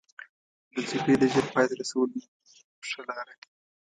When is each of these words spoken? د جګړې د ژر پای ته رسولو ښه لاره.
د 0.73 0.75
جګړې 0.89 1.15
د 1.21 1.23
ژر 1.33 1.45
پای 1.53 1.65
ته 1.69 1.75
رسولو 1.81 2.17
ښه 2.89 3.01
لاره. 3.09 3.35